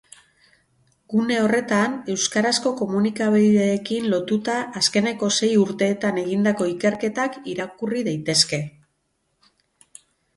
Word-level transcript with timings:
Gune 1.13 1.35
horretan, 1.39 1.97
euskarazko 2.13 2.71
komunikabideekin 2.79 4.07
lotuta 4.13 4.55
azkeneko 4.81 5.29
sei 5.35 5.49
urteetan 5.65 6.17
egindako 6.23 6.69
ikerketak 6.71 7.37
irakurri 7.53 8.03
daitezke. 8.09 8.61